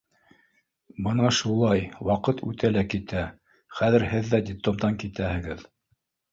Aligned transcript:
Бына 1.07 1.29
шулай 1.39 1.83
ваҡыт 2.09 2.41
үтә 2.49 2.73
лә 2.73 2.85
китә, 2.95 3.23
хәҙер 3.83 4.09
һеҙ 4.17 4.35
ҙә 4.35 4.43
детдомдан 4.51 5.01
китәһегеҙ. 5.07 5.67